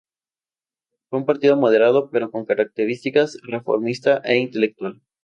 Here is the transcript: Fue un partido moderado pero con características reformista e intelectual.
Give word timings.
Fue 1.11 1.19
un 1.19 1.27
partido 1.27 1.55
moderado 1.57 2.09
pero 2.09 2.31
con 2.31 2.45
características 2.47 3.37
reformista 3.43 4.17
e 4.25 4.37
intelectual. 4.39 4.99